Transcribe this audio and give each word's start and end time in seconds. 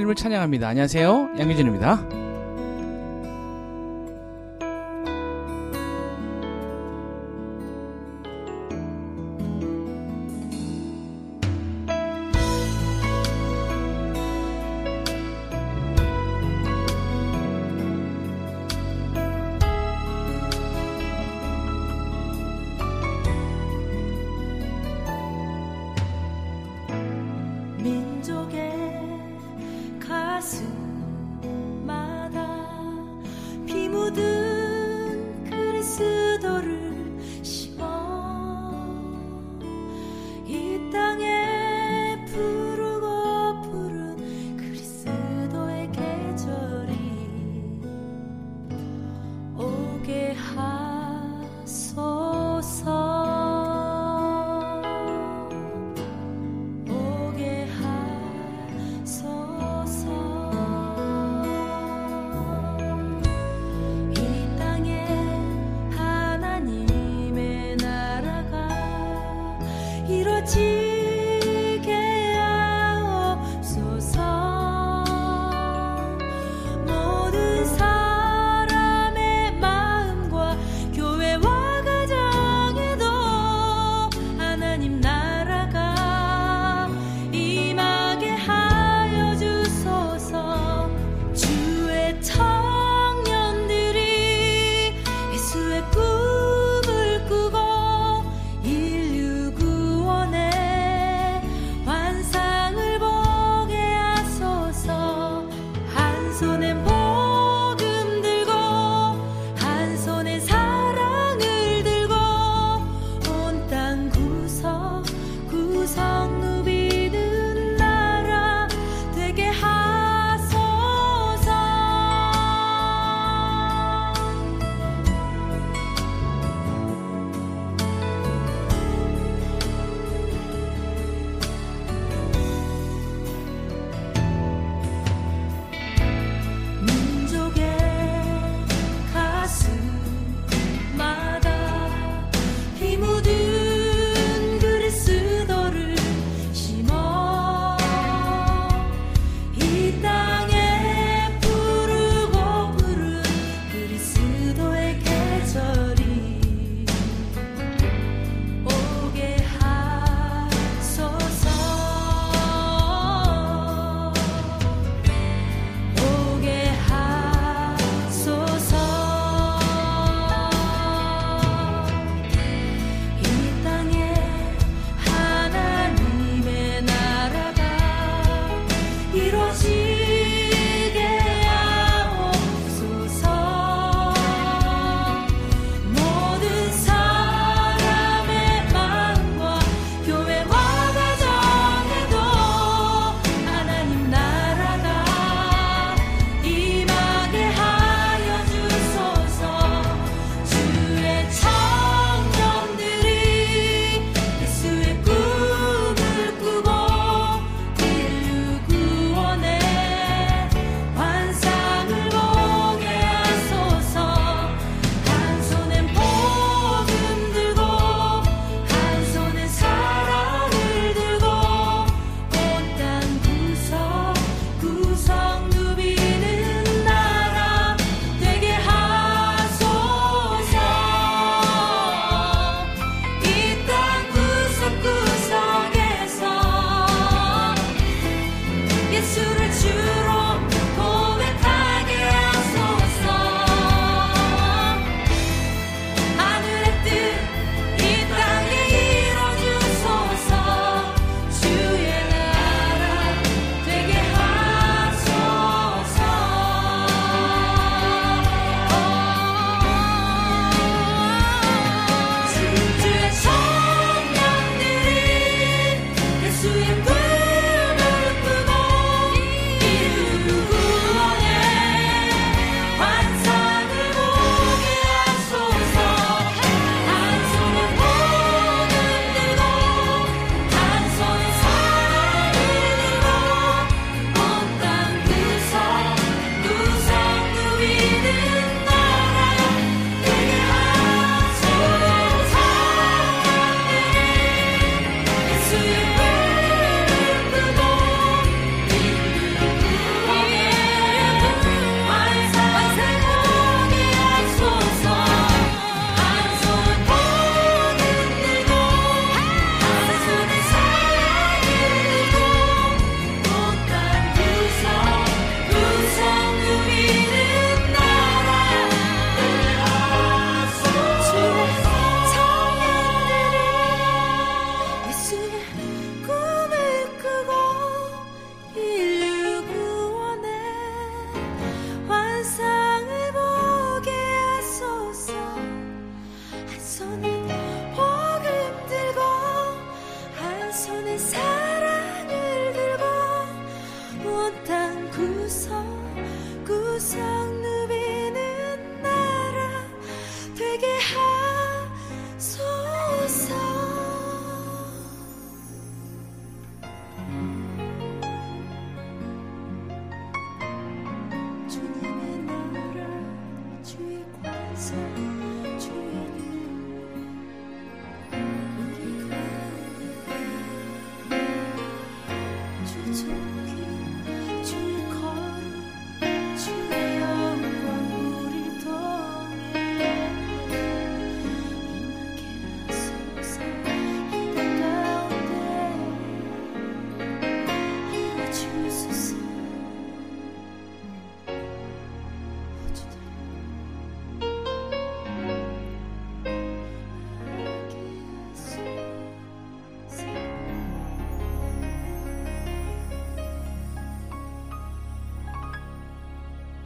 이름을 0.00 0.14
찬양합니다. 0.14 0.68
안녕하세요. 0.68 1.30
양유진입니다. 1.38 2.19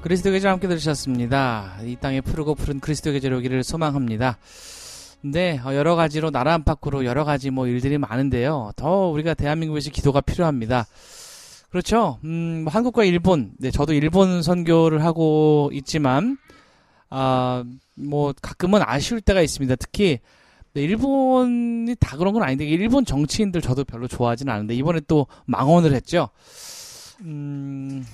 그리스도 0.04 0.32
계절 0.32 0.50
함께 0.50 0.68
들으셨습니다. 0.68 1.78
이 1.82 1.96
땅에 1.98 2.20
푸르고 2.20 2.56
푸른 2.56 2.78
그리스도 2.78 3.10
계절 3.10 3.32
오기를 3.32 3.64
소망합니다. 3.64 4.36
근데 5.22 5.58
어, 5.64 5.74
여러 5.74 5.96
가지로 5.96 6.30
나라 6.30 6.52
안팎으로 6.52 7.06
여러 7.06 7.24
가지 7.24 7.48
뭐 7.48 7.66
일들이 7.66 7.96
많은데요. 7.96 8.72
더 8.76 9.08
우리가 9.08 9.32
대한민국에서 9.32 9.88
기도가 9.88 10.20
필요합니다. 10.20 10.86
그렇죠. 11.70 12.18
음, 12.22 12.64
뭐 12.64 12.70
한국과 12.70 13.04
일본, 13.04 13.52
네, 13.58 13.70
저도 13.70 13.94
일본 13.94 14.42
선교를 14.42 15.02
하고 15.02 15.70
있지만, 15.72 16.36
아, 17.08 17.64
뭐 17.94 18.34
가끔은 18.42 18.82
아쉬울 18.84 19.22
때가 19.22 19.40
있습니다. 19.40 19.74
특히 19.76 20.18
네, 20.74 20.82
일본이 20.82 21.94
다 21.98 22.18
그런 22.18 22.34
건 22.34 22.42
아닌데 22.42 22.66
일본 22.66 23.06
정치인들 23.06 23.62
저도 23.62 23.84
별로 23.84 24.06
좋아하지는 24.06 24.52
않은데 24.52 24.74
이번에 24.74 25.00
또 25.08 25.28
망언을 25.46 25.94
했죠. 25.94 26.28
음, 27.22 28.04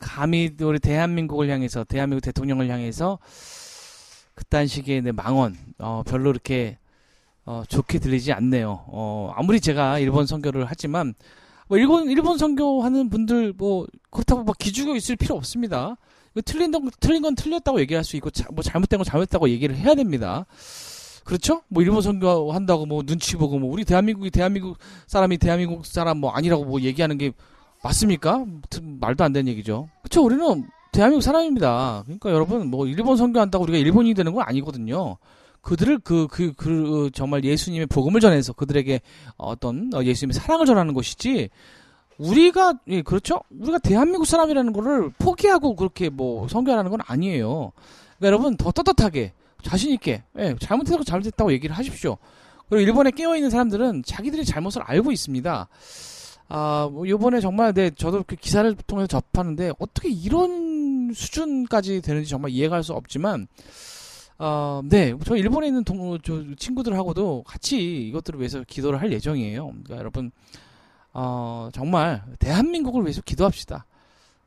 감히 0.00 0.50
우리 0.60 0.78
대한민국을 0.78 1.48
향해서 1.48 1.84
대한민국 1.84 2.22
대통령을 2.22 2.68
향해서 2.68 3.18
그딴 4.34 4.66
식의 4.66 5.02
네, 5.02 5.12
망언 5.12 5.56
어, 5.78 6.02
별로 6.06 6.30
이렇게 6.30 6.78
어, 7.44 7.62
좋게 7.68 7.98
들리지 7.98 8.32
않네요. 8.32 8.84
어, 8.88 9.32
아무리 9.34 9.60
제가 9.60 9.98
일본 9.98 10.26
선교를 10.26 10.66
하지만 10.66 11.14
뭐 11.68 11.78
일본 11.78 12.10
일본 12.10 12.38
선교하는 12.38 13.08
분들 13.08 13.54
뭐 13.56 13.86
그렇다고 14.10 14.44
막 14.44 14.58
기죽어 14.58 14.94
있을 14.96 15.16
필요 15.16 15.36
없습니다. 15.36 15.96
틀린 16.44 16.70
건 16.70 16.90
틀린 17.00 17.22
건 17.22 17.34
틀렸다고 17.34 17.80
얘기할 17.80 18.04
수 18.04 18.16
있고 18.16 18.30
자, 18.30 18.46
뭐 18.52 18.62
잘못된 18.62 18.98
건 18.98 19.04
잘못됐다고 19.04 19.48
얘기를 19.48 19.74
해야 19.74 19.94
됩니다. 19.94 20.44
그렇죠? 21.24 21.62
뭐 21.68 21.82
일본 21.82 22.02
선교 22.02 22.52
한다고 22.52 22.86
뭐 22.86 23.02
눈치 23.02 23.36
보고 23.36 23.58
뭐 23.58 23.70
우리 23.72 23.84
대한민국이 23.84 24.30
대한민국 24.30 24.78
사람이 25.08 25.38
대한민국 25.38 25.84
사람 25.84 26.18
뭐 26.18 26.30
아니라고 26.30 26.64
뭐 26.64 26.80
얘기하는 26.80 27.18
게 27.18 27.32
맞습니까? 27.86 28.44
말도 29.00 29.24
안 29.24 29.32
되는 29.32 29.50
얘기죠. 29.52 29.88
그렇죠? 30.02 30.22
우리는 30.24 30.66
대한민국 30.92 31.22
사람입니다. 31.22 32.02
그러니까 32.04 32.30
여러분 32.30 32.68
뭐 32.68 32.86
일본 32.86 33.16
선교한다고 33.16 33.64
우리가 33.64 33.78
일본인이 33.78 34.14
되는 34.14 34.32
건 34.32 34.44
아니거든요. 34.46 35.16
그들을 35.60 35.98
그, 35.98 36.28
그, 36.30 36.52
그, 36.56 37.10
정말 37.12 37.44
예수님의 37.44 37.86
복음을 37.86 38.20
전해서 38.20 38.52
그들에게 38.52 39.00
어떤 39.36 39.90
어, 39.94 40.02
예수님의 40.02 40.34
사랑을 40.34 40.64
전하는 40.64 40.94
것이지, 40.94 41.50
우리가, 42.18 42.74
예, 42.86 43.02
그렇죠? 43.02 43.40
우리가 43.50 43.78
대한민국 43.78 44.26
사람이라는 44.26 44.72
거를 44.72 45.10
포기하고 45.18 45.74
그렇게 45.74 46.08
뭐 46.08 46.46
선교하라는 46.46 46.90
건 46.92 47.00
아니에요. 47.04 47.72
그러니까 48.18 48.26
여러분 48.26 48.56
더 48.56 48.70
떳떳하게, 48.70 49.32
자신있게, 49.62 50.22
예, 50.38 50.54
잘못했고 50.60 51.02
잘못했다고 51.02 51.52
얘기를 51.52 51.76
하십시오. 51.76 52.16
그리고 52.68 52.82
일본에 52.82 53.10
깨어있는 53.10 53.50
사람들은 53.50 54.04
자기들이 54.06 54.44
잘못을 54.44 54.82
알고 54.82 55.10
있습니다. 55.10 55.68
아, 56.48 56.88
뭐, 56.90 57.08
요번에 57.08 57.40
정말, 57.40 57.72
네, 57.72 57.90
저도 57.90 58.22
그 58.26 58.36
기사를 58.36 58.74
통해서 58.86 59.06
접하는데, 59.08 59.72
어떻게 59.78 60.08
이런 60.10 61.12
수준까지 61.12 62.02
되는지 62.02 62.28
정말 62.30 62.50
이해가 62.52 62.76
할 62.76 62.82
수 62.82 62.92
없지만, 62.92 63.48
어, 64.38 64.80
네, 64.84 65.14
저 65.24 65.36
일본에 65.36 65.66
있는 65.68 65.82
동, 65.82 66.18
저 66.22 66.42
친구들하고도 66.56 67.44
같이 67.46 68.06
이것들을 68.08 68.38
위해서 68.38 68.62
기도를 68.66 69.00
할 69.00 69.12
예정이에요. 69.12 69.66
그러니까 69.66 69.96
여러분, 69.96 70.30
어, 71.12 71.70
정말 71.72 72.22
대한민국을 72.38 73.02
위해서 73.04 73.22
기도합시다. 73.22 73.86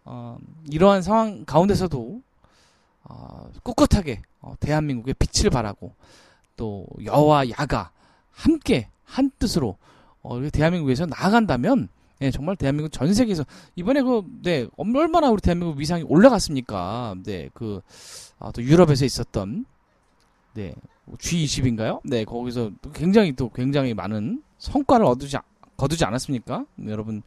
어, 0.05 0.37
이러한 0.69 1.01
상황 1.01 1.43
가운데서도 1.45 2.21
어, 3.03 3.51
꿋꿋하게 3.63 4.21
어, 4.41 4.53
대한민국의 4.59 5.15
빛을 5.15 5.49
발하고 5.49 5.93
또 6.55 6.85
여와 7.03 7.49
야가 7.49 7.91
함께 8.31 8.89
한 9.03 9.31
뜻으로 9.39 9.77
어, 10.21 10.39
대한민국에서 10.51 11.05
나아간다면 11.05 11.89
예, 12.21 12.31
정말 12.31 12.55
대한민국 12.57 12.91
전 12.91 13.13
세계에서 13.13 13.45
이번에 13.75 14.01
그 14.01 14.23
네, 14.43 14.67
얼마나 14.77 15.29
우리 15.29 15.41
대한민국 15.41 15.77
위상이 15.79 16.03
올라갔습니까? 16.03 17.15
네, 17.23 17.49
그 17.53 17.79
아, 18.39 18.51
또 18.51 18.61
유럽에서 18.61 19.05
있었던 19.05 19.65
네, 20.53 20.73
G20인가요? 21.17 22.01
네, 22.03 22.25
거기서 22.25 22.71
또 22.81 22.91
굉장히 22.91 23.31
또 23.33 23.49
굉장히 23.49 23.93
많은 23.93 24.43
성과를 24.57 25.05
얻지 25.05 25.37
아- 25.37 25.43
거두지 25.77 26.03
않았습니까? 26.03 26.65
네, 26.75 26.91
여러분 26.91 27.21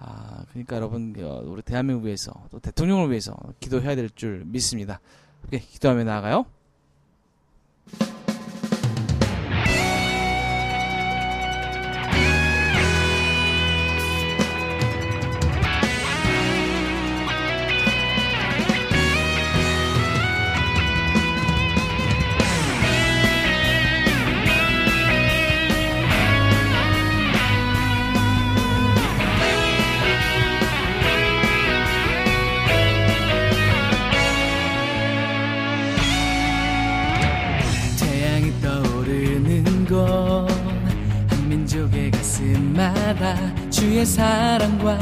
아, 0.00 0.44
그러니까 0.50 0.76
여러분 0.76 1.14
어, 1.18 1.42
우리 1.44 1.62
대한민국 1.62 2.06
위해서 2.06 2.32
또 2.50 2.58
대통령을 2.58 3.10
위해서 3.10 3.36
기도해야 3.60 3.94
될 3.94 4.08
줄 4.10 4.42
믿습니다. 4.46 4.98
이렇게 5.42 5.58
기도하며 5.64 6.02
나아가요. 6.04 6.46
가슴마다 43.10 43.36
주의 43.70 44.04
사랑과 44.06 44.96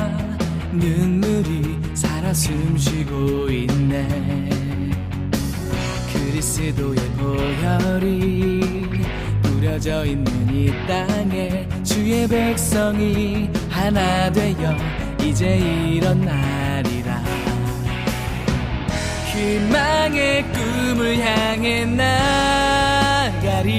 눈물이 0.73 1.79
살아 1.95 2.33
숨쉬고 2.33 3.50
있네. 3.50 4.49
그리스도의 6.12 6.99
보혈이 7.19 8.61
뿌려져 9.43 10.05
있는 10.05 10.55
이 10.55 10.73
땅에 10.87 11.69
주의 11.83 12.27
백성이 12.27 13.50
하나 13.69 14.31
되어 14.33 14.77
이제 15.23 15.59
이런 15.59 16.21
날이라. 16.21 17.23
희망의 19.33 20.45
꿈을 20.53 21.19
향해 21.19 21.85
나가리. 23.45 23.79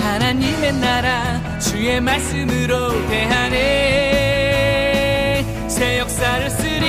하나님의 0.00 0.72
나라 0.74 1.53
주의 1.84 2.00
말씀으로 2.00 3.06
대하네. 3.08 3.60
새 5.68 5.98
역사를 5.98 6.48
쓰리. 6.48 6.86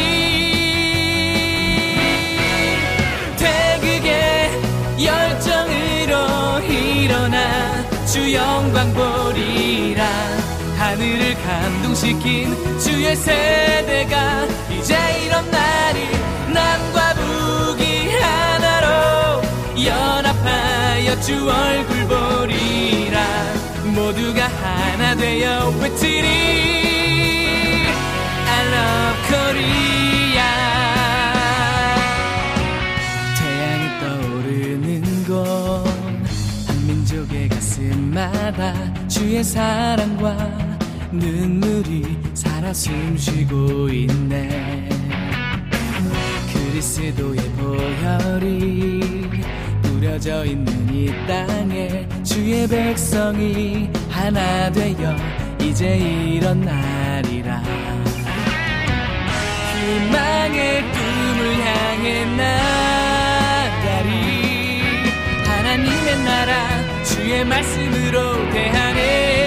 태극의 3.36 4.52
열정으로 5.04 6.62
일어나 6.62 7.84
주 8.06 8.34
영광 8.34 8.94
보리라. 8.94 10.06
하늘을 10.78 11.36
감동시킨 11.44 12.56
주의 12.80 13.18
세대가 13.18 14.48
이제 14.72 14.96
이런 15.26 15.52
날이 15.52 16.08
남과 16.54 17.16
북이 17.16 18.12
하나로 18.12 19.42
연합하여 19.78 21.20
주 21.20 21.52
얼굴 21.52 22.08
보리라 22.08 23.65
모두가 23.96 24.46
하나 24.48 25.16
되어 25.16 25.70
외치리. 25.82 26.28
I 28.48 28.68
love 28.68 29.22
Korea. 29.28 30.54
태양이 33.40 33.86
떠오르는 34.02 35.24
곳 35.26 35.88
한민족의 36.68 37.50
가슴마다 37.50 38.74
주의 39.08 39.42
사랑과 39.44 40.36
눈물이 41.12 42.18
살아 42.34 42.74
숨쉬고 42.74 43.90
있네. 43.90 44.90
그리스도의 46.54 47.40
보혈이 47.54 49.02
뿌려져 49.96 50.44
있는 50.44 50.94
이 50.94 51.10
땅에 51.26 52.06
주의 52.22 52.68
백성이 52.68 53.90
하나 54.10 54.70
되어 54.70 55.16
이제 55.62 55.96
이런 55.98 56.60
날이라. 56.60 57.62
희망의 59.72 60.82
꿈을 60.92 61.66
향해 61.66 62.26
나가리. 62.26 64.10
하나님의 65.46 66.24
나라 66.26 67.04
주의 67.04 67.46
말씀으로 67.46 68.50
대하네 68.52 69.45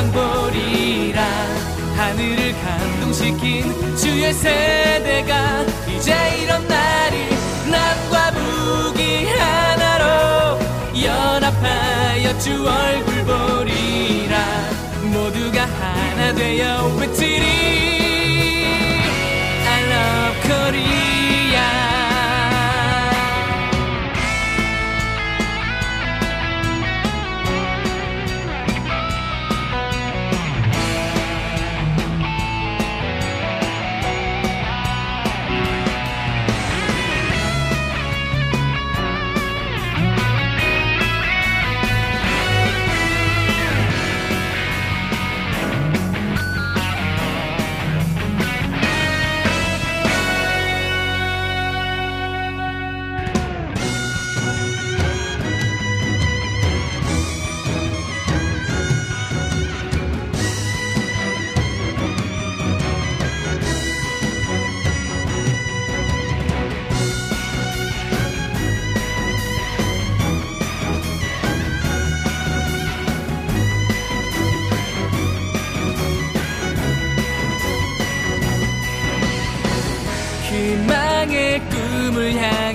주 0.00 0.06
영광 0.06 0.12
보리라 0.12 1.22
하늘을 1.96 2.54
감동시킨 2.62 3.96
주의 3.96 4.32
세대가 4.32 5.64
이제 5.88 6.14
이런 6.42 6.66
날이 6.66 7.28
남과 7.70 8.30
북이 8.30 9.26
하나로 9.26 10.60
만나여 11.40 12.38
주 12.38 12.66
얼굴 12.66 13.24
보리라. 13.24 14.38
모두가 15.02 15.62
하나 15.62 16.32
되어 16.32 16.86
외치리 16.98 17.44
I 19.66 19.82
love 19.84 20.40
Korea 20.42 21.09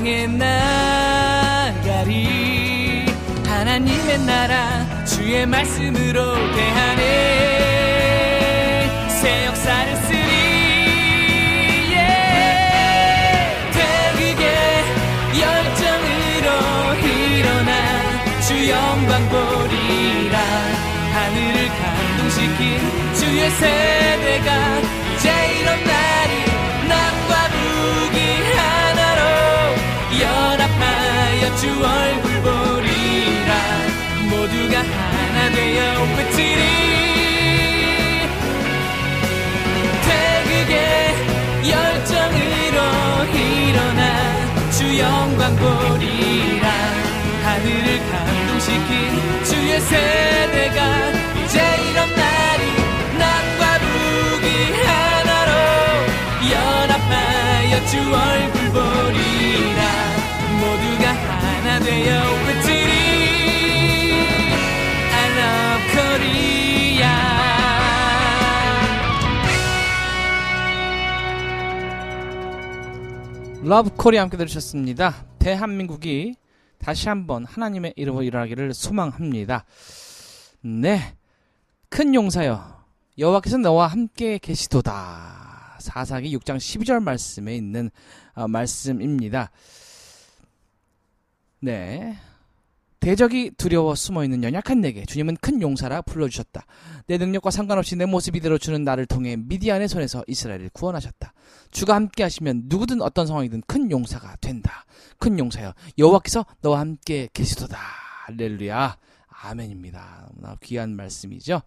향해 0.05 0.27
나가리. 0.27 2.05
하나님의 3.47 4.19
나라 4.19 4.85
주의 5.03 5.47
말씀으로 5.47 6.35
대하네. 6.55 7.01
새 9.09 9.45
역사를 9.47 9.95
쓰리. 9.95 10.19
yeah. 11.89 13.73
태극의 13.73 14.45
열정으로 15.41 16.49
일어나 17.01 17.71
주 18.41 18.69
영광 18.69 19.27
보리라. 19.29 20.37
하늘을 21.15 21.57
감동시킨 21.81 22.61
주의 23.15 23.49
세대가 23.49 24.49
영광 44.97 45.55
보리라 45.57 46.69
하늘을 47.43 47.99
감동시킨 48.11 49.43
주의 49.43 49.79
세대가 49.79 51.11
이제 51.43 51.59
일어나리 51.59 52.63
남과 53.19 53.79
북이 53.79 54.45
하나로 54.83 55.51
연합하여 56.51 57.85
주 57.85 57.97
얼굴 57.99 58.71
보리라 58.71 59.81
모두가 60.59 61.03
하나 61.11 61.79
되어 61.79 62.23
외치 62.47 62.84
Love 73.67 73.89
Korea 73.95 74.21
함께 74.21 74.37
들으셨습니다. 74.37 75.25
대한민국이 75.39 76.35
다시 76.77 77.09
한번 77.09 77.45
하나님의 77.45 77.93
이름으로 77.95 78.21
일어나기를 78.21 78.75
소망합니다. 78.75 79.65
네. 80.61 81.15
큰 81.89 82.13
용사여 82.13 82.85
여호와께서 83.17 83.57
너와 83.57 83.87
함께 83.87 84.37
계시도다. 84.37 85.77
사사기 85.79 86.37
6장 86.37 86.57
12절 86.57 87.01
말씀에 87.01 87.55
있는 87.55 87.89
어, 88.35 88.47
말씀입니다. 88.47 89.49
네. 91.59 92.17
대적이 93.05 93.51
두려워 93.51 93.93
숨어 93.93 94.23
있는 94.23 94.43
연약한 94.43 94.81
내게 94.81 95.05
주님은 95.05 95.37
큰 95.39 95.61
용사라 95.61 96.01
불러주셨다. 96.01 96.65
내 97.05 97.19
능력과 97.19 97.51
상관없이 97.51 97.95
내 97.95 98.07
모습 98.07 98.35
이대로 98.35 98.57
주는 98.57 98.83
나를 98.83 99.05
통해 99.05 99.35
미디안의 99.35 99.87
손에서 99.89 100.23
이스라엘을 100.25 100.71
구원하셨다. 100.73 101.31
주가 101.69 101.93
함께 101.93 102.23
하시면 102.23 102.63
누구든 102.65 103.03
어떤 103.03 103.27
상황이든 103.27 103.61
큰 103.67 103.91
용사가 103.91 104.37
된다. 104.37 104.87
큰 105.19 105.37
용사여 105.37 105.75
여호와께서 105.99 106.47
너와 106.61 106.79
함께 106.79 107.29
계시도다. 107.31 107.77
할렐루야. 108.25 108.97
아멘입니다. 109.27 110.29
너무나 110.31 110.57
귀한 110.63 110.95
말씀이죠. 110.95 111.61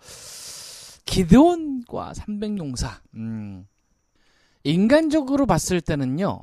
기드온과 1.05 2.15
300용사. 2.17 2.99
음. 3.15 3.65
인간적으로 4.65 5.47
봤을 5.47 5.81
때는요. 5.83 6.41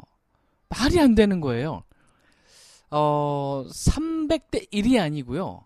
말이 0.69 1.01
안 1.01 1.15
되는 1.15 1.41
거예요. 1.41 1.83
어, 2.91 3.65
300대 3.69 4.71
1이 4.71 5.01
아니고요. 5.01 5.65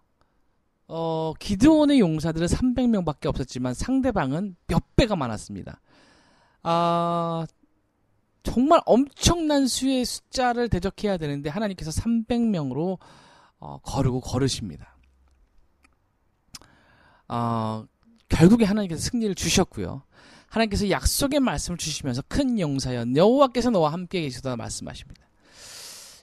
어, 0.88 1.33
기드온의 1.39 1.99
용사들은 1.99 2.47
300명밖에 2.47 3.27
없었지만 3.27 3.73
상대방은 3.73 4.55
몇 4.67 4.95
배가 4.95 5.15
많았습니다. 5.15 5.79
아, 6.63 7.45
정말 8.43 8.81
엄청난 8.85 9.67
수의 9.67 10.05
숫자를 10.05 10.69
대적해야 10.69 11.17
되는데 11.17 11.49
하나님께서 11.49 11.91
300명으로 11.91 12.97
어, 13.59 13.79
거르고 13.83 14.21
거르십니다. 14.21 14.97
어, 17.27 17.85
결국에 18.29 18.65
하나님께서 18.65 19.01
승리를 19.01 19.35
주셨고요. 19.35 20.03
하나님께서 20.47 20.89
약속의 20.89 21.39
말씀을 21.39 21.77
주시면서 21.77 22.23
큰 22.27 22.59
용사여 22.59 23.05
여호와께서 23.15 23.69
너와 23.69 23.93
함께 23.93 24.21
계시다 24.21 24.55
말씀하십니다. 24.55 25.21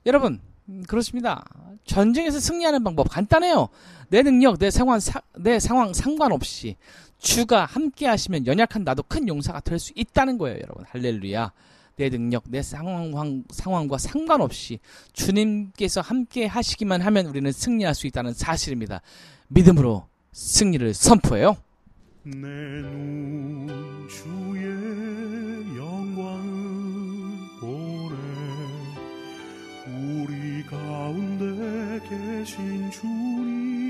여러분 0.07 0.41
음, 0.69 0.83
그렇습니다. 0.87 1.45
전쟁에서 1.85 2.41
승리하는 2.41 2.83
방법 2.83 3.09
간단해요. 3.09 3.69
내 4.09 4.23
능력, 4.23 4.59
내 4.59 4.71
상황, 4.71 4.99
사, 5.01 5.21
내 5.37 5.59
상황 5.61 5.93
상관없이 5.93 6.77
주가 7.19 7.65
함께 7.65 8.07
하시면 8.07 8.47
연약한 8.47 8.85
나도 8.85 9.03
큰 9.05 9.27
용사가 9.29 9.61
될 9.61 9.79
수 9.79 9.93
있다는 9.95 10.39
거예요, 10.39 10.59
여러분. 10.63 10.85
할렐루야. 10.89 11.53
내 11.97 12.11
능력, 12.11 12.45
내 12.49 12.61
상황, 12.63 13.45
상황과 13.49 13.97
상관없이 13.97 14.81
주님께서 15.15 16.03
함께 16.03 16.45
하시기만 16.45 17.01
하면 17.01 17.27
우리는 17.27 17.51
승리할 17.51 17.95
수 17.95 18.07
있다는 18.07 18.35
사실입니다. 18.35 19.01
믿음으로 19.49 20.07
승리를 20.33 20.93
선포해요. 20.93 21.57
가운데 30.67 32.01
계신 32.09 32.91
주님 32.91 33.87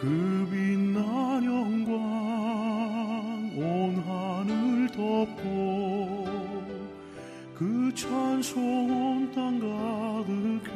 그 0.00 0.48
빛난 0.50 1.44
영광 1.44 1.92
온 3.56 4.02
하늘 4.06 4.88
덮고 4.88 6.24
그 7.54 7.92
찬송 7.94 8.90
온 8.90 9.14
땅 9.34 9.58
가득해 9.58 10.74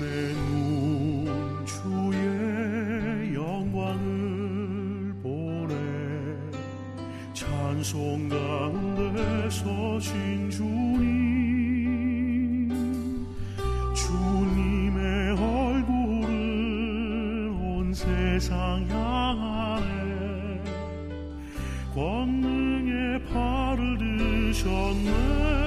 내눈 0.00 1.26
주의 1.66 3.34
영광을 3.34 5.12
보내 5.22 5.74
찬송 7.34 8.28
가운데 8.28 8.89
서신 9.50 10.48
주님 10.50 11.00
주님의 13.94 15.30
얼굴을 15.32 16.28
온 17.60 17.92
세상 17.92 18.86
향하네. 18.88 20.62
권능의 21.94 23.24
팔을 23.26 23.98
드셨네 23.98 25.59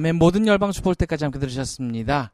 아멘. 0.00 0.16
모든 0.16 0.46
열방주 0.46 0.80
볼 0.80 0.94
때까지 0.94 1.24
함께 1.24 1.38
들으셨습니다. 1.38 2.32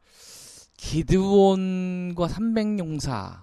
기드온과 0.76 2.28
300용사. 2.28 3.40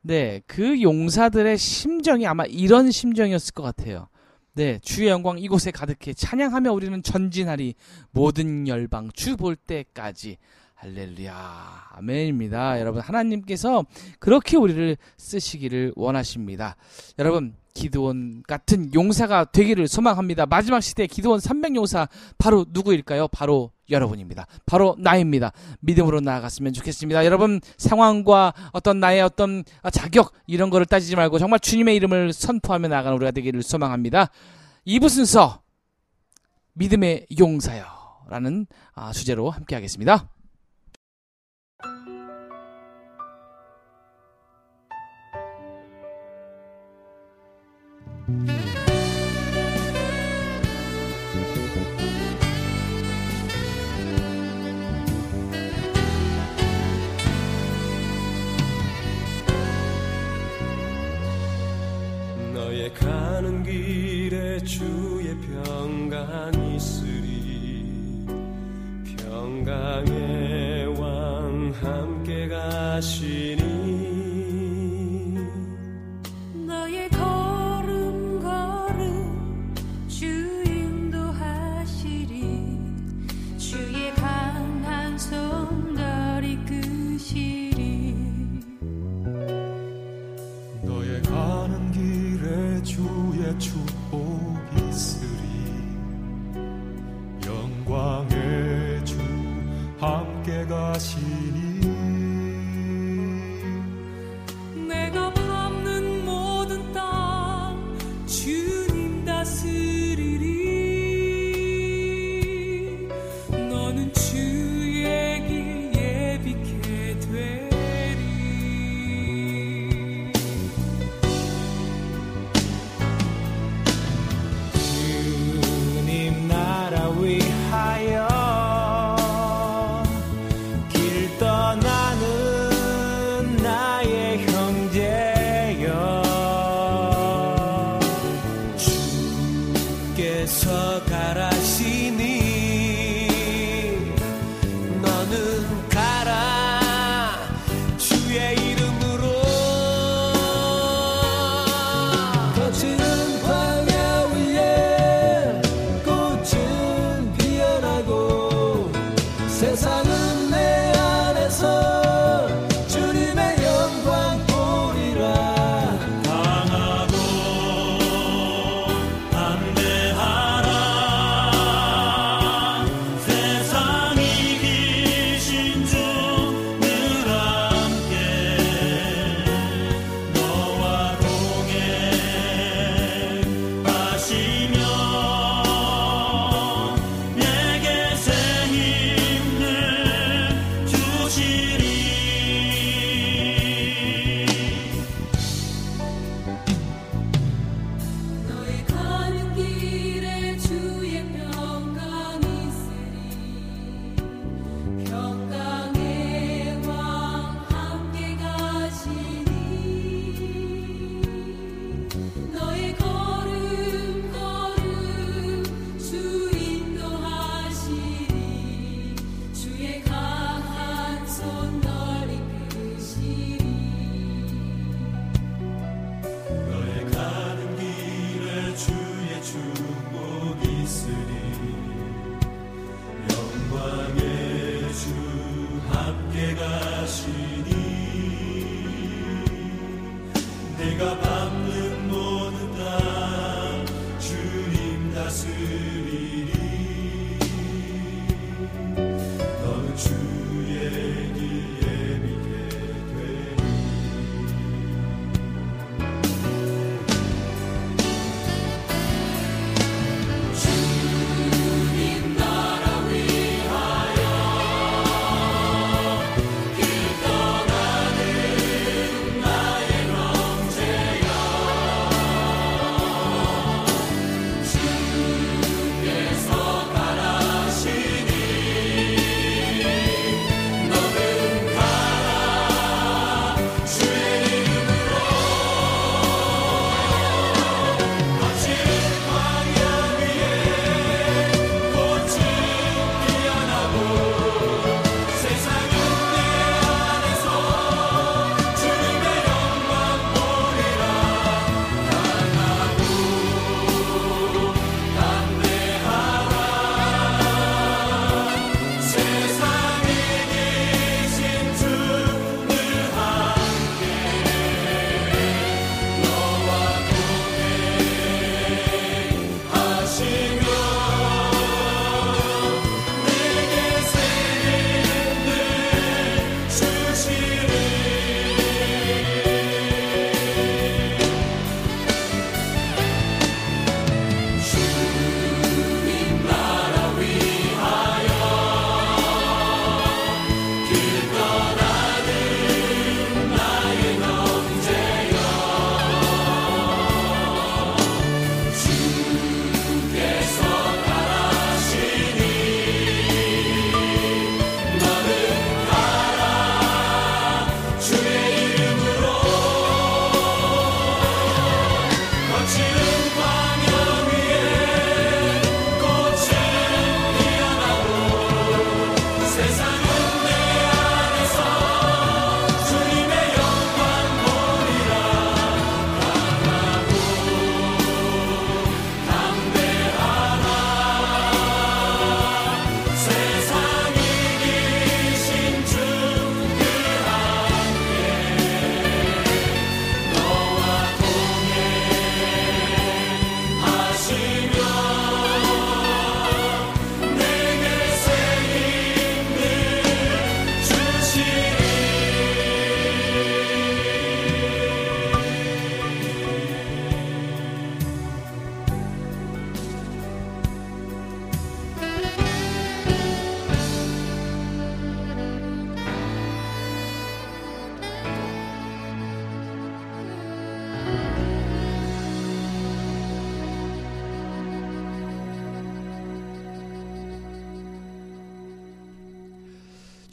네, 0.00 0.40
그 0.46 0.80
용사들의 0.80 1.58
심정이 1.58 2.26
아마 2.26 2.46
이런 2.46 2.90
심정이었을 2.90 3.52
것 3.52 3.62
같아요. 3.62 4.08
네, 4.54 4.78
주의 4.78 5.10
영광 5.10 5.38
이곳에 5.38 5.70
가득해 5.70 6.14
찬양하며 6.14 6.72
우리는 6.72 7.02
전진하리 7.02 7.74
모든 8.10 8.66
열방 8.66 9.10
주 9.12 9.36
볼 9.36 9.54
때까지 9.54 10.38
할렐루야 10.76 11.88
아멘입니다. 11.90 12.80
여러분 12.80 13.02
하나님께서 13.02 13.84
그렇게 14.18 14.56
우리를 14.56 14.96
쓰시기를 15.18 15.92
원하십니다. 15.94 16.76
여러분 17.18 17.54
기드온 17.78 18.42
같은 18.46 18.92
용사가 18.92 19.44
되기를 19.44 19.86
소망합니다. 19.86 20.46
마지막 20.46 20.80
시대 20.80 21.06
기드온 21.06 21.38
300 21.38 21.76
용사 21.76 22.08
바로 22.36 22.66
누구일까요? 22.68 23.28
바로 23.28 23.70
여러분입니다. 23.88 24.46
바로 24.66 24.96
나입니다. 24.98 25.52
믿음으로 25.80 26.20
나아갔으면 26.20 26.72
좋겠습니다. 26.72 27.24
여러분 27.24 27.60
상황과 27.76 28.52
어떤 28.72 29.00
나의 29.00 29.22
어떤 29.22 29.64
자격 29.92 30.32
이런 30.46 30.70
거를 30.70 30.86
따지지 30.86 31.16
말고 31.16 31.38
정말 31.38 31.60
주님의 31.60 31.94
이름을 31.96 32.32
선포하며 32.32 32.88
나아가는 32.88 33.16
우리가 33.16 33.30
되기를 33.30 33.62
소망합니다. 33.62 34.30
2부 34.86 35.08
순서 35.08 35.62
믿음의 36.74 37.26
용사여라는 37.38 38.66
아, 38.94 39.12
주제로 39.12 39.50
함께 39.50 39.74
하겠습니다. 39.74 40.28
너의 48.28 48.44
가는 62.92 63.62
길에 63.62 64.58
주의 64.58 65.34
평강 65.40 66.52
있으리. 66.74 67.86
평강의 69.22 71.00
왕 71.00 71.72
함께 71.80 72.46
가시니 72.46 73.57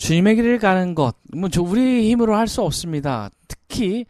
주님의 0.05 0.35
길을 0.35 0.59
가는 0.59 0.93
것, 0.93 1.15
뭐, 1.35 1.49
저, 1.49 1.63
우리 1.63 2.11
힘으로 2.11 2.35
할 2.35 2.47
수 2.47 2.61
없습니다. 2.61 3.31
특히, 3.47 4.05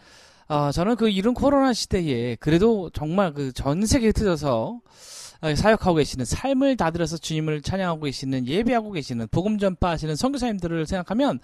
어, 0.50 0.70
저는 0.74 0.98
그 0.98 1.08
이런 1.10 1.34
코로나 1.34 1.72
시대에 1.72 2.36
그래도 2.36 2.90
정말 2.90 3.34
그 3.34 3.54
전 3.54 3.86
세계에 3.86 4.12
틀어서 4.12 4.82
어, 5.40 5.56
사역하고 5.56 5.96
계시는 5.96 6.26
삶을 6.26 6.76
다들어서 6.76 7.16
주님을 7.18 7.62
찬양하고 7.62 8.02
계시는 8.02 8.46
예배하고 8.46 8.92
계시는 8.92 9.30
복음 9.32 9.58
전파하시는 9.58 10.18
선교사님들을 10.18 10.86
생각하면 10.86 11.40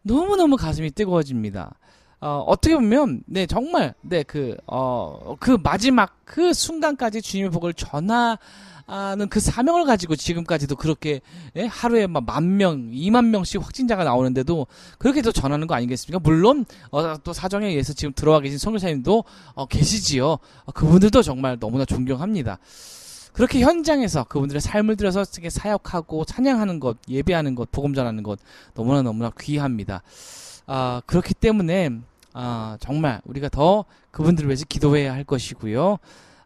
너무너무 0.00 0.56
가슴이 0.56 0.90
뜨거워집니다. 0.92 1.74
어, 2.22 2.44
어떻게 2.46 2.76
보면, 2.76 3.24
네, 3.26 3.46
정말, 3.46 3.94
네, 4.00 4.22
그, 4.22 4.56
어, 4.68 5.34
그 5.40 5.58
마지막, 5.60 6.18
그 6.24 6.52
순간까지 6.52 7.20
주님의 7.20 7.50
복을 7.50 7.74
전하는 7.74 8.36
그 9.28 9.40
사명을 9.40 9.84
가지고 9.86 10.14
지금까지도 10.14 10.76
그렇게, 10.76 11.20
예, 11.56 11.66
하루에 11.66 12.06
막 12.06 12.22
만 12.24 12.56
명, 12.56 12.90
이만 12.92 13.32
명씩 13.32 13.60
확진자가 13.60 14.04
나오는데도 14.04 14.68
그렇게 14.98 15.20
또 15.20 15.32
전하는 15.32 15.66
거 15.66 15.74
아니겠습니까? 15.74 16.20
물론, 16.22 16.64
어, 16.92 17.16
또 17.24 17.32
사정에 17.32 17.66
의해서 17.66 17.92
지금 17.92 18.12
들어와 18.14 18.38
계신 18.38 18.56
선교사님도, 18.56 19.24
어, 19.54 19.66
계시지요. 19.66 20.28
어, 20.30 20.72
그분들도 20.72 21.22
정말 21.22 21.58
너무나 21.58 21.84
존경합니다. 21.84 22.58
그렇게 23.32 23.62
현장에서 23.62 24.22
그분들의 24.24 24.60
삶을 24.60 24.94
들여서 24.94 25.24
사역하고 25.24 26.24
찬양하는 26.24 26.78
것, 26.78 26.98
예배하는 27.08 27.56
것, 27.56 27.72
복음 27.72 27.94
전하는 27.94 28.22
것 28.22 28.38
너무나 28.74 29.02
너무나 29.02 29.32
귀합니다. 29.40 30.02
아, 30.66 31.02
그렇기 31.06 31.34
때문에 31.34 31.90
아, 32.34 32.76
정말 32.80 33.20
우리가 33.24 33.48
더 33.48 33.84
그분들을 34.10 34.48
위해서 34.48 34.64
기도해야 34.68 35.12
할 35.12 35.24
것이고요. 35.24 35.98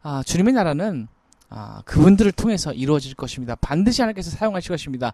아, 0.02 0.22
주님의 0.24 0.54
나라는 0.54 1.08
아, 1.48 1.82
그분들을 1.84 2.32
통해서 2.32 2.72
이루어질 2.72 3.14
것입니다. 3.14 3.54
반드시 3.56 4.02
하나님께서 4.02 4.30
사용하실 4.30 4.70
것입니다. 4.70 5.12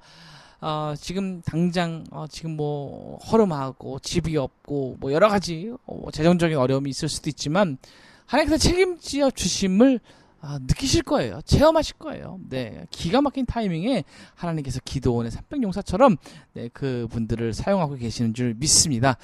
아, 0.61 0.95
지금 0.99 1.43
당장 1.43 2.05
어, 2.11 2.27
지금 2.29 2.57
뭐 2.57 3.19
허름하고 3.19 3.99
집이 3.99 4.37
없고 4.37 4.97
뭐 5.01 5.13
여러 5.13 5.29
가지 5.29 5.73
어, 5.87 6.11
재정적인 6.13 6.57
어려움이 6.57 6.89
있을 6.89 7.09
수도 7.09 7.29
있지만 7.31 7.79
하나님께서 8.27 8.59
책임지어 8.59 9.31
주심을 9.33 10.01
아, 10.41 10.59
느끼실 10.61 11.03
거예요. 11.03 11.41
체험하실 11.45 11.99
거예요. 11.99 12.41
네. 12.49 12.85
기가 12.91 13.21
막힌 13.21 13.47
타이밍에 13.47 14.05
하나님께서 14.35 14.81
기도원의 14.85 15.31
300용사처럼 15.31 16.17
네, 16.55 16.69
그 16.73 17.07
분들을 17.11 17.53
사용하고 17.55 17.95
계시는 17.95 18.35
줄 18.35 18.55
믿습니다. 18.55 19.17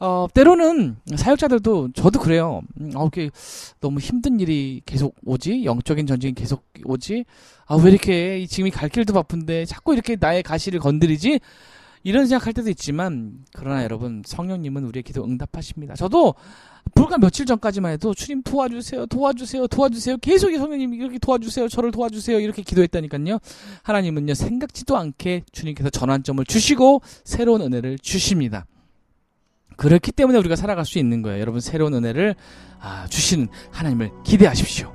어, 0.00 0.26
때로는 0.32 0.96
사역자들도 1.14 1.92
저도 1.94 2.20
그래요. 2.20 2.62
음, 2.80 2.90
아, 2.94 3.06
이게 3.06 3.30
너무 3.80 4.00
힘든 4.00 4.40
일이 4.40 4.82
계속 4.84 5.14
오지? 5.24 5.64
영적인 5.64 6.06
전쟁이 6.06 6.34
계속 6.34 6.64
오지? 6.84 7.24
아, 7.66 7.76
왜 7.76 7.90
이렇게 7.90 8.38
이 8.40 8.46
지금이 8.46 8.70
갈 8.70 8.88
길도 8.88 9.12
바쁜데 9.12 9.66
자꾸 9.66 9.94
이렇게 9.94 10.16
나의 10.18 10.42
가시를 10.42 10.80
건드리지? 10.80 11.40
이런 12.04 12.26
생각할 12.26 12.52
때도 12.52 12.68
있지만 12.70 13.32
그러나 13.54 13.82
여러분 13.82 14.22
성령님은 14.26 14.84
우리의 14.84 15.02
기도 15.02 15.24
응답하십니다. 15.24 15.94
저도 15.94 16.34
불과 16.94 17.16
며칠 17.16 17.46
전까지만 17.46 17.92
해도 17.92 18.12
주님 18.12 18.42
도와주세요, 18.42 19.06
도와주세요, 19.06 19.66
도와주세요. 19.68 20.18
계속 20.18 20.52
이 20.52 20.58
성령님 20.58 20.92
이렇게 20.92 21.18
도와주세요, 21.18 21.68
저를 21.68 21.90
도와주세요 21.92 22.40
이렇게 22.40 22.60
기도했다니까요. 22.62 23.38
하나님은요 23.82 24.34
생각지도 24.34 24.98
않게 24.98 25.44
주님께서 25.50 25.88
전환점을 25.88 26.44
주시고 26.44 27.00
새로운 27.24 27.62
은혜를 27.62 27.98
주십니다. 28.00 28.66
그렇기 29.76 30.12
때문에 30.12 30.38
우리가 30.38 30.56
살아갈 30.56 30.84
수 30.84 30.98
있는 30.98 31.22
거예요. 31.22 31.40
여러분 31.40 31.60
새로운 31.60 31.94
은혜를 31.94 32.34
아, 32.80 33.06
주시는 33.08 33.48
하나님을 33.70 34.10
기대하십시오. 34.24 34.93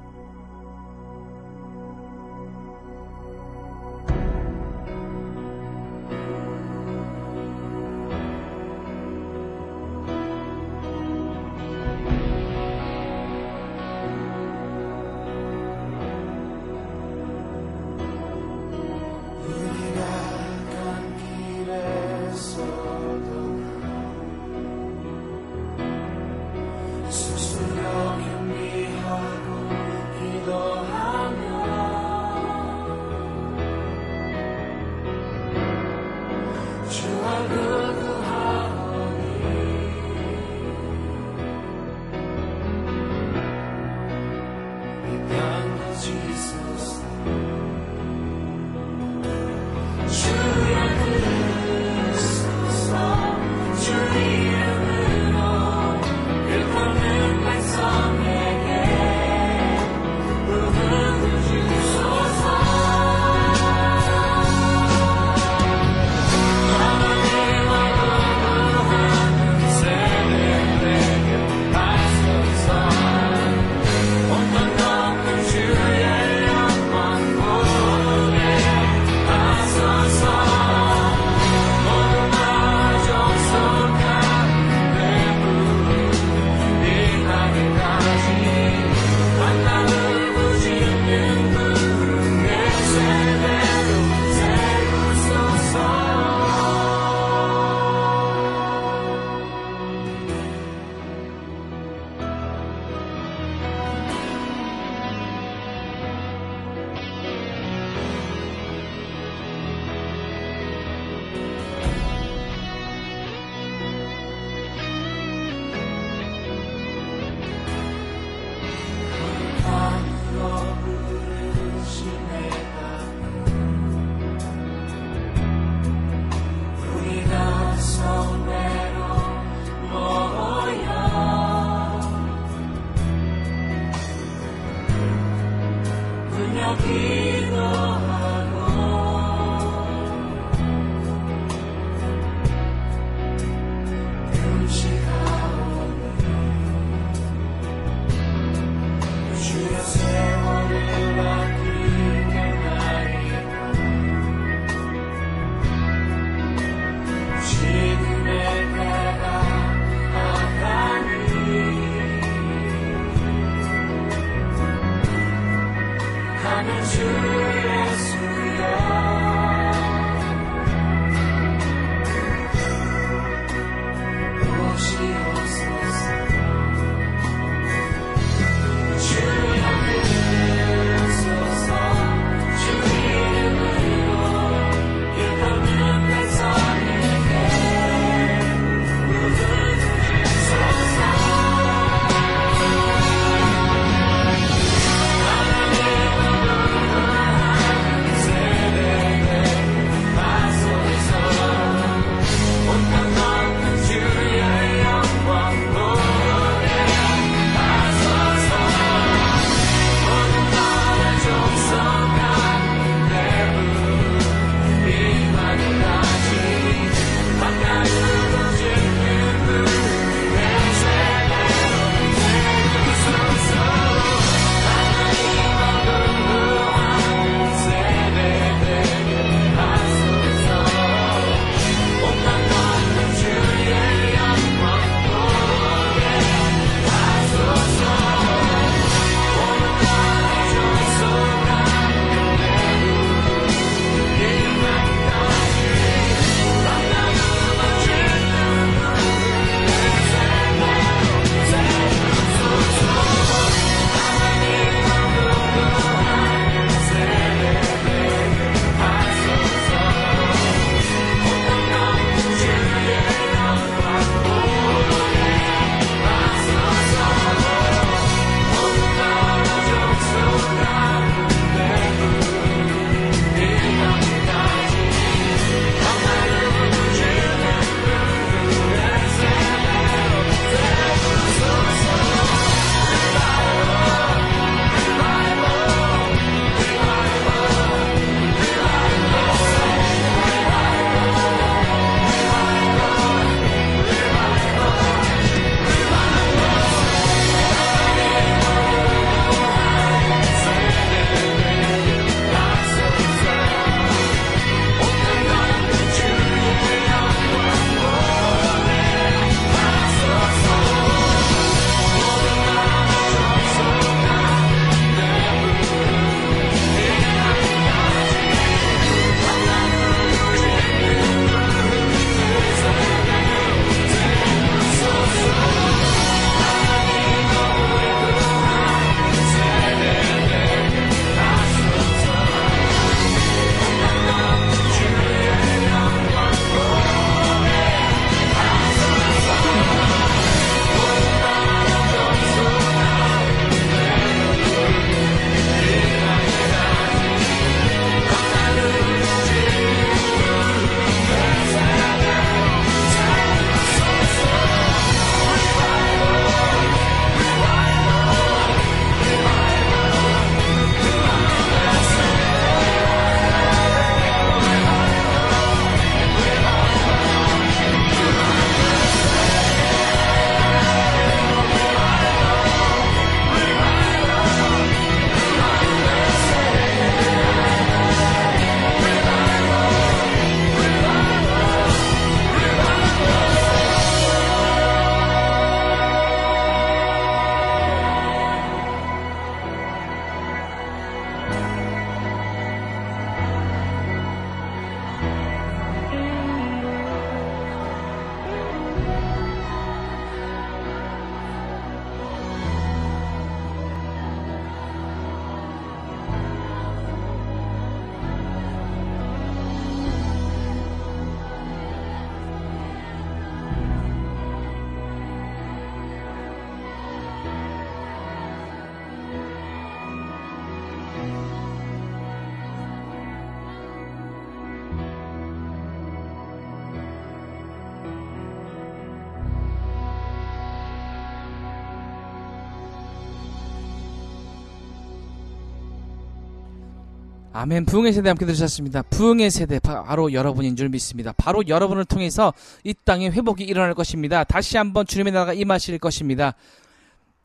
아멘. 437.42 437.64
부흥의 437.68 437.94
세대 437.94 438.10
함께 438.10 438.26
들으셨습니다. 438.26 438.82
부흥의 438.82 439.32
세대 439.32 439.60
바로 439.60 440.12
여러분인 440.12 440.58
줄 440.58 440.68
믿습니다. 440.68 441.14
바로 441.14 441.42
여러분을 441.48 441.86
통해서 441.86 442.34
이 442.66 442.74
땅에 442.84 443.10
회복이 443.10 443.46
일어날 443.46 443.74
것입니다. 443.76 444.26
다시 444.26 444.58
한번 444.58 444.86
주님의 444.86 445.14
나라가 445.14 445.32
임하실 445.32 445.80
것입니다. 445.80 446.34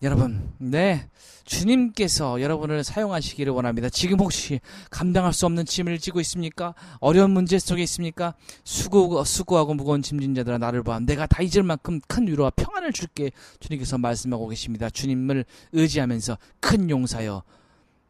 여러분, 0.02 0.52
네. 0.58 1.08
주님께서 1.44 2.40
여러분을 2.40 2.84
사용하시기를 2.84 3.52
원합니다. 3.52 3.88
지금 3.88 4.20
혹시 4.20 4.60
감당할 4.88 5.32
수 5.32 5.46
없는 5.46 5.64
짐을 5.64 5.98
지고 5.98 6.20
있습니까? 6.20 6.74
어려운 7.00 7.32
문제 7.32 7.58
속에 7.58 7.82
있습니까? 7.82 8.34
수고, 8.62 9.24
수고하고 9.24 9.74
무거운 9.74 10.00
짐진 10.00 10.36
자들아 10.36 10.58
나를 10.58 10.84
봐. 10.84 11.00
내가 11.00 11.26
다 11.26 11.42
잊을 11.42 11.64
만큼 11.64 12.00
큰 12.06 12.28
위로와 12.28 12.50
평안을 12.50 12.92
줄게. 12.92 13.32
주님께서 13.58 13.98
말씀하고 13.98 14.46
계십니다. 14.46 14.88
주님을 14.90 15.44
의지하면서 15.72 16.38
큰 16.60 16.88
용사여. 16.88 17.42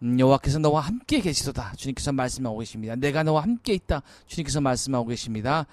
음, 0.04 0.20
여호와께서 0.20 0.58
너와 0.58 0.82
함께 0.82 1.20
계시도다. 1.20 1.72
주님께서 1.76 2.12
말씀하고 2.12 2.58
계십니다. 2.58 2.94
내가 2.94 3.22
너와 3.22 3.42
함께 3.42 3.72
있다. 3.72 4.02
주님께서 4.26 4.60
말씀하고 4.60 5.06
계십니다. 5.06 5.66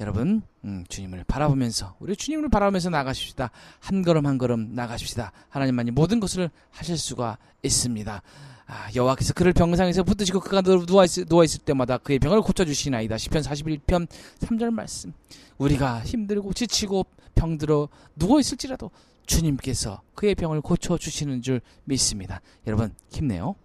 여러분, 0.00 0.42
음, 0.64 0.84
주님을 0.88 1.24
바라보면서 1.24 1.96
우리 1.98 2.14
주님을 2.16 2.48
바라보면서 2.48 2.90
나가십시다. 2.90 3.50
한 3.80 4.02
걸음 4.02 4.26
한 4.26 4.38
걸음 4.38 4.74
나가십시다. 4.74 5.32
하나님만이 5.48 5.90
모든 5.90 6.20
것을 6.20 6.50
하실 6.70 6.96
수가 6.96 7.38
있습니다. 7.62 8.22
아, 8.66 8.88
여호와께서 8.94 9.34
그를 9.34 9.52
병상에서 9.52 10.04
붙드시고 10.04 10.40
그가 10.40 10.62
누워 10.62 11.04
있을, 11.04 11.24
누워 11.26 11.42
있을 11.42 11.60
때마다 11.60 11.98
그의 11.98 12.20
병을 12.20 12.40
고쳐 12.40 12.64
주시나이다. 12.64 13.18
시편 13.18 13.42
41편 13.42 14.06
3절 14.38 14.70
말씀. 14.70 15.12
우리가 15.58 16.00
힘들고 16.04 16.52
지치고 16.52 17.04
병들어 17.34 17.88
누워 18.16 18.38
있을지라도 18.38 18.90
주님께서 19.26 20.02
그의 20.14 20.36
병을 20.36 20.60
고쳐 20.60 20.96
주시는 20.96 21.42
줄 21.42 21.60
믿습니다. 21.84 22.40
여러분 22.66 22.94
힘내요. 23.10 23.56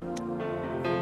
Thank 0.00 0.86
you. 0.86 0.97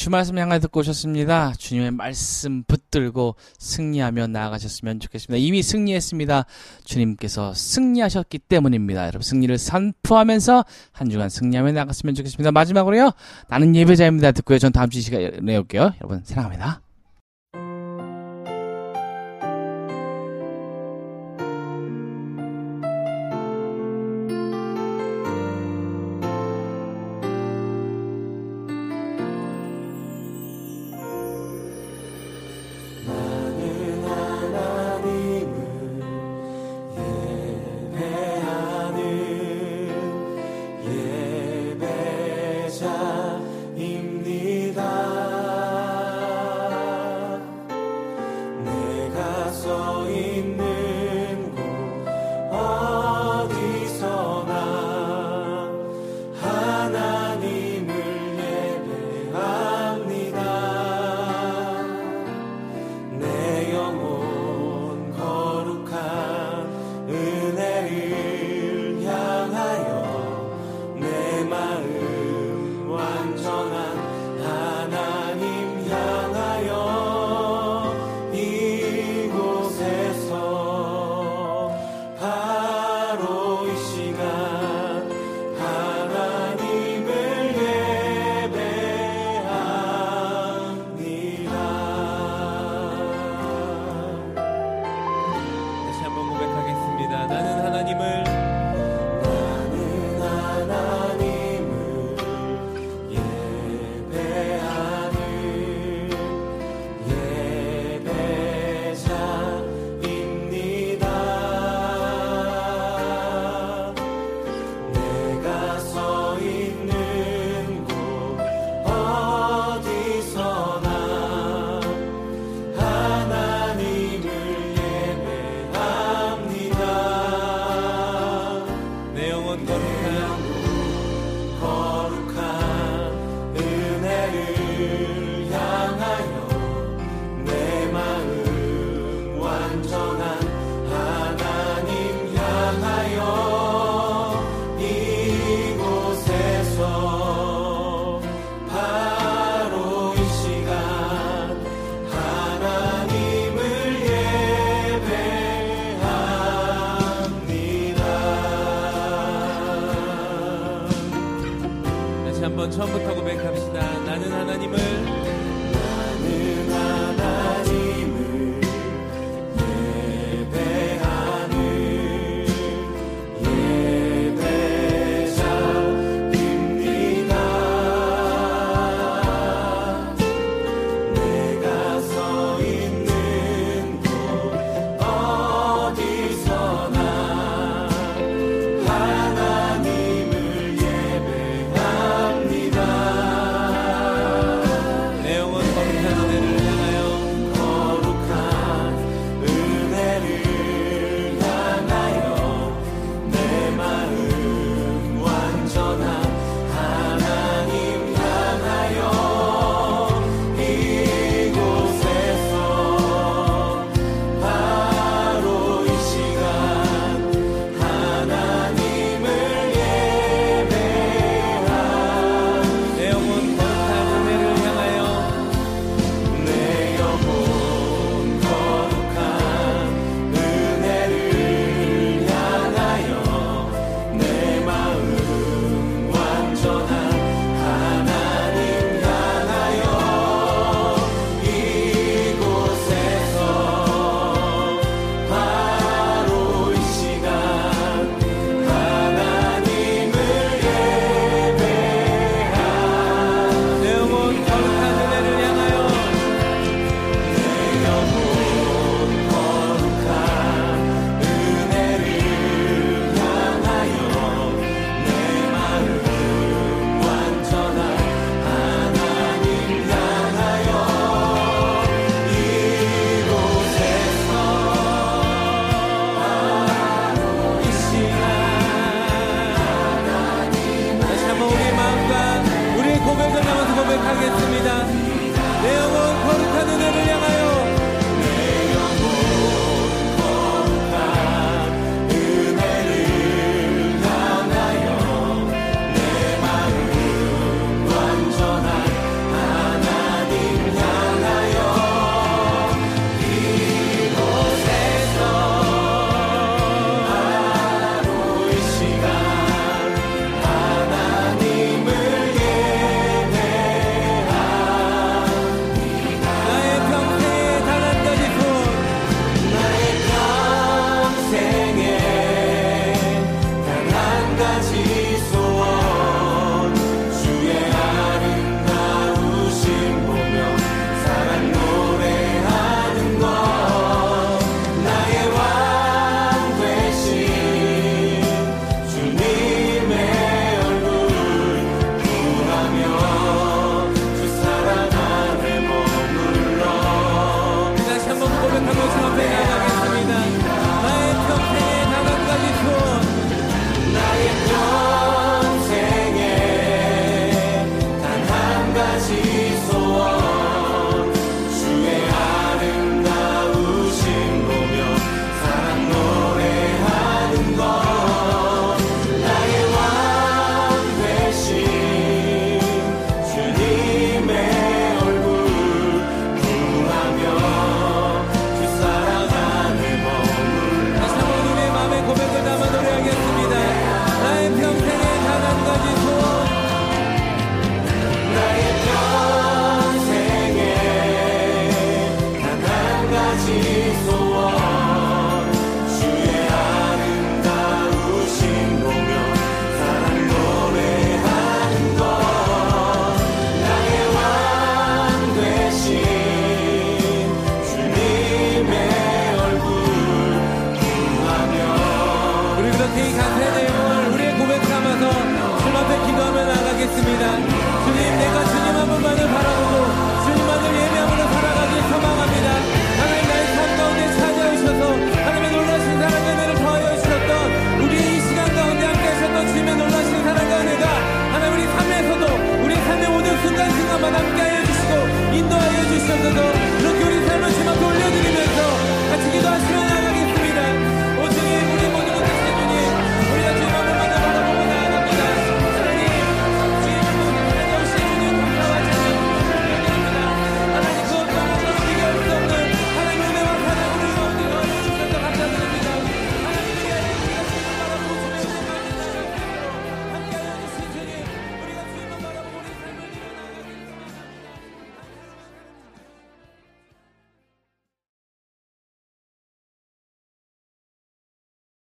주말씀 0.00 0.38
향하여 0.38 0.60
듣고 0.60 0.80
오셨습니다. 0.80 1.52
주님의 1.58 1.90
말씀 1.90 2.62
붙들고 2.62 3.36
승리하며 3.58 4.28
나아가셨으면 4.28 4.98
좋겠습니다. 4.98 5.36
이미 5.36 5.62
승리했습니다. 5.62 6.46
주님께서 6.84 7.52
승리하셨기 7.52 8.38
때문입니다. 8.38 9.02
여러분 9.02 9.20
승리를 9.20 9.58
선포하면서 9.58 10.64
한 10.92 11.10
주간 11.10 11.28
승리하며 11.28 11.72
나갔으면 11.72 12.14
좋겠습니다. 12.14 12.50
마지막으로요. 12.50 13.10
나는 13.50 13.76
예배자입니다. 13.76 14.32
듣고요. 14.32 14.58
전 14.58 14.72
다음 14.72 14.88
주 14.88 15.02
시간에 15.02 15.54
올게요. 15.58 15.92
여러분 16.00 16.22
사랑합니다. 16.24 16.80
서 49.52 50.08
있는 50.08 50.59